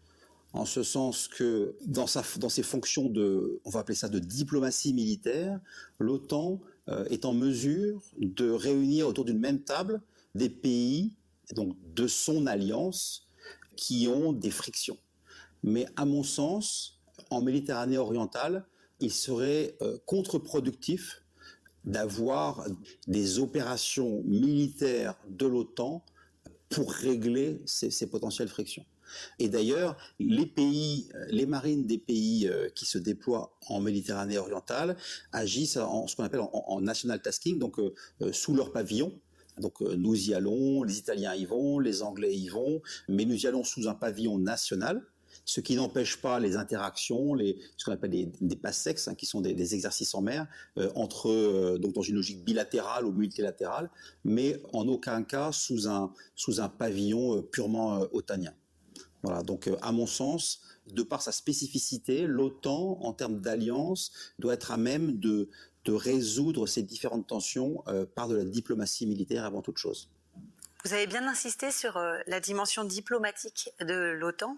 en 0.53 0.65
ce 0.65 0.84
sens 0.84 1.27
que 1.27 1.75
dans, 1.86 2.08
sa, 2.08 2.24
dans 2.38 2.50
ses 2.50 2.63
fonctions 2.63 3.08
de, 3.10 3.60
on 3.65 3.69
va 3.69 3.81
appeler 3.81 3.96
ça 3.96 4.10
de 4.10 4.19
diplomatie 4.19 4.93
militaire, 4.93 5.60
l'OTAN 6.00 6.60
euh, 6.89 7.05
est 7.05 7.25
en 7.25 7.34
mesure 7.34 8.01
de 8.17 8.50
réunir 8.50 9.08
autour 9.08 9.25
d'une 9.25 9.39
même 9.39 9.60
table 9.60 10.01
des 10.36 10.50
pays 10.50 11.13
donc 11.56 11.75
de 11.94 12.08
son 12.08 12.48
alliance 12.48 13.27
qui 13.75 14.08
ont 14.08 14.34
des 14.34 14.51
frictions. 14.51 14.98
Mais 15.63 15.86
à 15.96 16.06
mon 16.06 16.24
sens, 16.24 17.00
en 17.29 17.41
Méditerranée 17.41 17.98
orientale, 17.98 18.65
il 19.00 19.12
serait 19.12 19.77
euh, 19.82 19.98
contre-productif 20.06 21.24
d'avoir 21.86 22.65
des 23.08 23.39
opérations 23.39 24.22
militaires 24.25 25.15
de 25.29 25.46
l'OTAN 25.46 26.03
pour 26.70 26.91
régler 26.91 27.62
ces, 27.65 28.08
potentielles 28.08 28.48
frictions. 28.48 28.86
Et 29.39 29.50
d'ailleurs, 29.50 29.98
les 30.20 30.46
pays, 30.46 31.10
les 31.29 31.48
marines 31.48 31.88
des 31.88 31.98
pays 31.98 32.48
euh, 32.48 32.70
qui 32.70 32.86
se 32.86 33.00
déploient 33.00 33.58
en 33.68 33.79
Méditerranée 33.79 34.38
orientale 34.38 34.98
agissent 35.32 35.77
en 35.77 36.06
ce 36.06 36.15
qu'on 36.15 36.24
appelle 36.24 36.41
en, 36.41 36.82
national 36.82 37.22
tasking, 37.22 37.58
donc 37.58 37.79
euh, 37.79 37.94
sous 38.32 38.53
leur 38.53 38.72
pavillon. 38.72 39.20
Donc 39.60 39.82
nous 39.82 40.30
y 40.30 40.34
allons, 40.34 40.84
les 40.84 40.98
Italiens 40.98 41.36
y 41.36 41.46
vont, 41.46 41.80
les 41.80 42.01
Anglais 42.01 42.36
y 42.36 42.50
vont, 42.50 42.82
mais 43.08 43.25
nous 43.25 43.36
y 43.36 43.48
allons 43.48 43.63
sous 43.63 43.88
un 43.88 43.96
pavillon 43.96 44.38
national 44.38 45.06
ce 45.46 45.62
qui 45.62 45.75
n'empêche 45.75 46.18
pas 46.22 46.39
les 46.39 46.58
interactions, 46.58 47.36
ce 47.78 47.86
qu'on 47.86 47.92
appelle 47.92 48.12
des, 48.12 48.32
des 48.39 48.56
passex, 48.56 49.08
hein, 49.08 49.16
qui 49.16 49.25
sont 49.25 49.42
des, 49.42 49.74
exercices 49.74 50.13
en 50.13 50.22
mer, 50.22 50.48
entre 50.94 51.78
donc 51.78 51.94
dans 51.94 52.04
une 52.04 52.16
logique 52.16 52.44
bilatérale 52.44 53.06
ou 53.06 53.12
multilatérale, 53.12 53.89
mais 54.24 54.62
en 54.74 54.88
aucun 54.88 55.24
cas 55.24 55.51
sous 55.51 55.88
un 55.88 56.13
sous 56.36 56.62
un 56.62 56.70
pavillon 56.70 57.42
purement 57.42 58.01
otanien. 58.12 58.54
Voilà, 59.24 59.44
donc 59.44 59.68
euh, 59.68 59.75
à 59.82 59.92
mon 59.92 60.08
sens, 60.08 60.62
de 60.88 61.04
par 61.04 61.22
sa 61.22 61.32
spécificité, 61.32 62.25
l'OTAN, 62.25 63.00
en 63.01 63.13
termes 63.13 63.42
d'alliance, 63.42 64.12
doit 64.39 64.54
être 64.54 64.72
à 64.72 64.78
même 64.78 65.20
de, 65.20 65.50
résoudre 65.88 66.67
ces 66.67 66.83
différentes 66.83 67.27
tensions 67.27 67.83
euh, 67.88 68.05
par 68.05 68.27
de 68.27 68.36
la 68.36 68.45
diplomatie 68.45 69.07
militaire 69.07 69.45
avant 69.45 69.62
toute 69.62 69.77
chose. 69.77 70.09
Vous 70.86 70.93
avez 70.93 71.07
bien 71.07 71.27
insisté 71.27 71.71
sur 71.71 71.98
euh, 71.98 72.17
la 72.27 72.39
dimension 72.39 72.83
diplomatique 72.83 73.69
de 73.79 74.12
l'OTAN. 74.12 74.55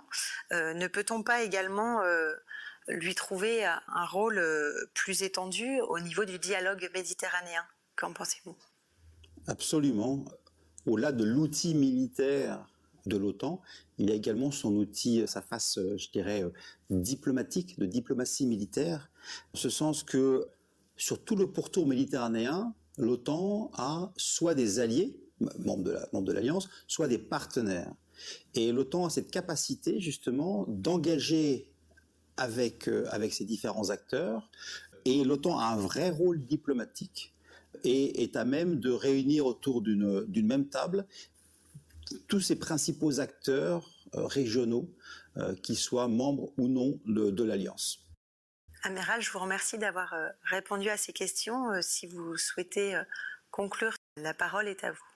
ne 0.52 0.88
peut-on 0.88 1.24
pas 1.24 1.42
également 1.42 2.02
lui 2.88 3.16
trouver 3.16 3.64
un 3.66 4.06
rôle 4.06 4.44
plus 4.94 5.24
étendu 5.24 5.80
au 5.82 6.00
niveau 6.00 6.26
du 6.26 6.38
dialogue 6.40 6.90
méditerranéen? 6.94 7.64
Qu'en 7.96 8.14
pensez-vous? 8.14 8.56
Absolument. 9.48 10.26
Au-delà 10.86 11.12
de 11.12 11.24
l'outil 11.24 11.74
militaire 11.74 12.66
de 13.06 13.18
l'OTAN, 13.18 13.62
il 13.98 14.10
y 14.10 14.12
a 14.12 14.16
également 14.16 14.52
son 14.52 14.76
outil, 14.76 15.24
sa 15.28 15.42
face, 15.42 15.78
euh, 15.78 15.98
je 15.98 16.10
dirais, 16.12 16.44
euh, 16.44 16.52
diplomatique, 16.90 17.80
de 17.80 17.86
diplomatie 17.86 18.46
militaire, 18.46 19.10
en 19.54 19.58
ce 19.58 19.70
sens 19.70 20.04
que 20.04 20.48
sur 21.02 21.24
tout 21.24 21.36
le 21.36 21.52
pourtour 21.52 21.88
méditerranéen, 21.88 22.76
l'OTAN 23.00 23.72
a 23.74 24.14
soit 24.18 24.54
des 24.54 24.78
alliés, 24.78 25.20
membres 25.58 26.22
de 26.22 26.32
l'Alliance, 26.32 26.70
soit 26.88 27.08
des 27.08 27.18
partenaires. 27.18 27.92
Et 28.54 28.72
l'OTAN 28.72 29.06
a 29.06 29.10
cette 29.10 29.32
capacité 29.32 30.00
justement 30.00 30.66
d'engager 30.68 31.74
avec, 32.38 32.88
euh, 32.88 33.10
ces 33.32 33.46
différents 33.46 33.90
acteurs. 33.90 34.48
Et 35.06 35.24
l'OTAN 35.24 35.58
a 35.58 35.66
un 35.74 35.76
vrai 35.76 36.12
rôle 36.12 36.46
diplomatique 36.46 37.34
et 37.84 38.22
est 38.22 38.36
à 38.36 38.46
même 38.46 38.80
de 38.80 38.92
réunir 38.92 39.48
autour 39.48 39.82
d'une 39.82 40.46
même 40.46 40.68
table 40.68 41.08
tous 42.28 42.42
ces 42.42 42.58
principaux 42.58 43.20
acteurs 43.20 43.90
euh, 44.14 44.28
régionaux, 44.28 44.88
euh, 45.38 45.56
qui 45.56 45.76
soient 45.76 46.08
membres 46.08 46.52
ou 46.58 46.68
non 46.68 47.00
de, 47.08 47.44
l'Alliance. 47.44 48.06
Amiral, 48.84 49.22
je 49.22 49.32
vous 49.32 49.40
remercie 49.40 49.78
d'avoir 49.78 50.14
euh, 50.14 50.28
répondu 50.44 50.90
à 50.90 50.98
ces 50.98 51.14
questions. 51.14 51.70
Si 51.82 52.08
vous 52.08 52.38
souhaitez 52.38 53.00
conclure, 53.52 53.96
la 54.18 54.34
parole 54.34 54.68
est 54.68 54.84
à 54.84 54.92
vous. 54.92 55.12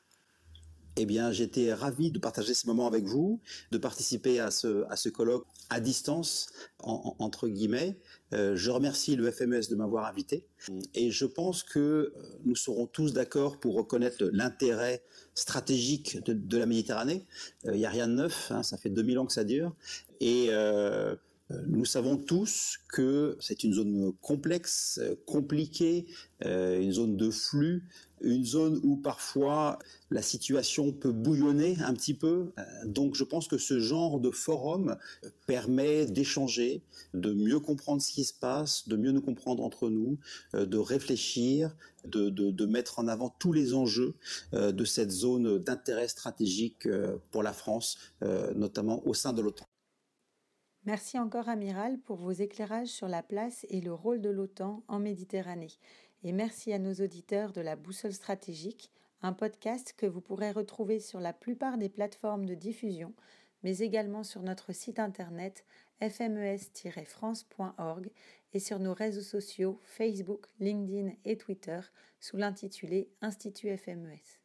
Eh 0.97 1.05
bien, 1.05 1.33
j'étais 1.33 1.73
ravi 1.73 2.09
de 2.09 2.19
partager 2.19 2.53
ce 2.53 2.67
moment 2.67 2.87
avec 2.87 3.03
vous, 3.03 3.41
de 3.71 3.77
participer 3.77 4.39
à 4.39 4.49
ce, 4.49 5.09
colloque 5.09 5.45
à 5.69 5.81
distance, 5.81 6.47
entre 6.79 7.49
guillemets. 7.49 7.99
Euh, 8.31 8.55
je 8.55 8.71
remercie 8.71 9.17
le 9.17 9.29
FMS 9.29 9.67
de 9.69 9.75
m'avoir 9.75 10.05
invité 10.05 10.45
et 10.93 11.11
je 11.11 11.25
pense 11.25 11.63
que 11.63 11.79
euh, 11.79 12.11
nous 12.45 12.55
serons 12.55 12.87
tous 12.87 13.11
d'accord 13.11 13.59
pour 13.59 13.75
reconnaître 13.75 14.23
l'intérêt 14.31 15.03
stratégique 15.33 16.23
de, 16.23 16.57
la 16.57 16.65
Méditerranée. 16.65 17.25
Euh, 17.65 17.73
il 17.73 17.79
n'y 17.79 17.85
a 17.85 17.89
rien 17.89 18.07
de 18.07 18.13
neuf, 18.13 18.51
hein, 18.51 18.63
ça 18.63 18.77
fait 18.77 18.89
2000 18.89 19.19
ans 19.19 19.25
que 19.25 19.33
ça 19.33 19.43
dure. 19.43 19.75
Et 20.21 20.49
nous 21.67 21.85
savons 21.85 22.17
tous 22.17 22.79
que 22.89 23.37
c'est 23.39 23.63
une 23.63 23.73
zone 23.73 24.13
complexe, 24.21 24.99
compliquée, 25.25 26.07
une 26.41 26.91
zone 26.91 27.17
de 27.17 27.29
flux, 27.29 27.83
une 28.21 28.43
zone 28.43 28.79
où 28.83 28.97
parfois 28.97 29.79
la 30.09 30.21
situation 30.21 30.91
peut 30.91 31.11
bouillonner 31.11 31.77
un 31.81 31.93
petit 31.93 32.13
peu. 32.13 32.51
Euh, 32.57 32.63
donc 32.85 33.15
je 33.15 33.23
pense 33.23 33.47
que 33.47 33.57
ce 33.57 33.79
genre 33.79 34.19
de 34.19 34.31
forum 34.31 34.97
permet 35.45 36.05
d'échanger, 36.05 36.81
de 37.13 37.33
mieux 37.33 37.59
comprendre 37.59 38.01
ce 38.01 38.11
qui 38.11 38.23
se 38.23 38.33
passe, 38.33 38.87
de 38.87 38.95
mieux 38.95 39.11
nous 39.11 39.21
comprendre 39.21 39.63
entre 39.63 39.89
nous, 39.89 40.17
euh, 40.55 40.65
de 40.65 40.77
réfléchir, 40.77 41.75
de, 42.05 42.65
mettre 42.65 42.99
en 42.99 43.07
avant 43.07 43.29
tous 43.39 43.53
les 43.53 43.73
enjeux 43.73 44.15
euh, 44.53 44.71
de 44.71 44.85
cette 44.85 45.11
zone 45.11 45.59
d'intérêt 45.59 46.07
stratégique 46.07 46.87
pour 47.31 47.43
la 47.43 47.53
France, 47.53 47.97
notamment 48.55 49.05
au 49.07 49.13
sein 49.13 49.33
de 49.33 49.41
l'OTAN. 49.41 49.65
Merci 50.85 51.17
encore, 51.17 51.49
Amiral, 51.49 51.97
pour 51.97 52.17
vos 52.17 52.31
éclairages 52.31 52.89
sur 52.89 53.07
la 53.07 53.23
place 53.23 53.65
et 53.69 53.81
le 53.81 53.91
rôle 53.91 54.21
de 54.21 54.29
l'OTAN 54.29 54.83
en 54.87 54.99
Méditerranée. 54.99 55.73
Et 56.21 56.31
merci 56.31 56.71
à 56.73 56.79
nos 56.79 56.93
auditeurs 56.93 57.53
de 57.53 57.61
la 57.61 57.75
Boussole 57.75 58.13
stratégique, 58.13 58.91
un 59.23 59.33
podcast 59.33 59.95
que 59.97 60.05
vous 60.05 60.21
pourrez 60.21 60.51
retrouver 60.51 60.99
sur 60.99 61.19
la 61.19 61.33
plupart 61.33 61.79
des 61.79 61.89
plateformes 61.89 62.45
de 62.45 62.53
diffusion, 62.53 63.15
mais 63.63 63.79
également 63.79 64.23
sur 64.23 64.43
notre 64.43 64.73
site 64.73 64.99
internet 64.99 65.65
fmes-france.org 66.01 68.11
et 68.53 68.59
sur 68.59 68.77
nos 68.77 68.93
réseaux 68.93 69.21
sociaux 69.21 69.79
Facebook, 69.81 70.45
LinkedIn 70.59 71.13
et 71.25 71.35
Twitter 71.35 71.79
sous 72.19 72.37
l'intitulé 72.37 73.09
Institut 73.21 73.75
FMES. 73.75 74.44